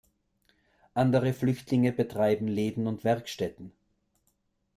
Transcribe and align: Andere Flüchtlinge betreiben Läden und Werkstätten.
Andere 0.95 1.31
Flüchtlinge 1.31 1.91
betreiben 1.91 2.47
Läden 2.47 2.87
und 2.87 3.03
Werkstätten. 3.03 3.71